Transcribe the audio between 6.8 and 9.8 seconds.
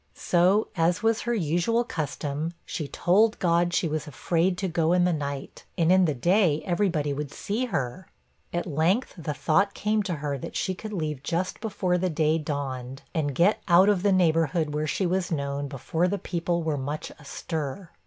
body would see her.' At length, the thought